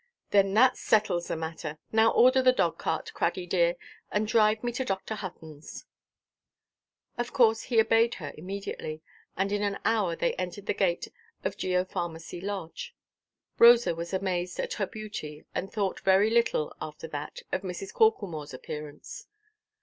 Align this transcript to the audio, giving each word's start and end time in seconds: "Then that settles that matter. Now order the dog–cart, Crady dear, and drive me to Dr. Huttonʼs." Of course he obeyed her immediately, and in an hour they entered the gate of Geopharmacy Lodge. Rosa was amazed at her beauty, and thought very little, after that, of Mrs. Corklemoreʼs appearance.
"Then 0.31 0.55
that 0.55 0.77
settles 0.77 1.27
that 1.27 1.37
matter. 1.37 1.77
Now 1.91 2.09
order 2.09 2.41
the 2.41 2.51
dog–cart, 2.51 3.11
Crady 3.13 3.47
dear, 3.47 3.75
and 4.11 4.27
drive 4.27 4.63
me 4.63 4.71
to 4.71 4.83
Dr. 4.83 5.13
Huttonʼs." 5.13 5.83
Of 7.19 7.31
course 7.33 7.61
he 7.65 7.79
obeyed 7.79 8.15
her 8.15 8.33
immediately, 8.35 9.03
and 9.37 9.51
in 9.51 9.61
an 9.61 9.77
hour 9.85 10.15
they 10.15 10.33
entered 10.37 10.65
the 10.65 10.73
gate 10.73 11.09
of 11.43 11.55
Geopharmacy 11.55 12.41
Lodge. 12.41 12.95
Rosa 13.59 13.93
was 13.93 14.11
amazed 14.11 14.59
at 14.59 14.73
her 14.73 14.87
beauty, 14.87 15.45
and 15.53 15.71
thought 15.71 15.99
very 15.99 16.31
little, 16.31 16.75
after 16.81 17.07
that, 17.09 17.43
of 17.51 17.61
Mrs. 17.61 17.93
Corklemoreʼs 17.93 18.55
appearance. 18.55 19.27